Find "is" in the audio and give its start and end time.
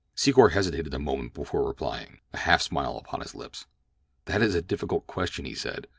4.41-4.55